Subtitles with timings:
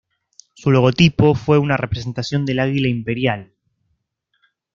[0.55, 3.53] Su logotipo fue una representación del águila imperial.